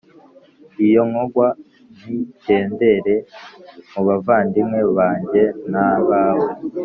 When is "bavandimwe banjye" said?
4.07-5.43